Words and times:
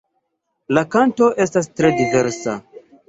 La 0.77 0.83
kanto 0.95 1.27
estas 1.45 1.69
tre 1.81 1.93
diversa. 2.01 2.57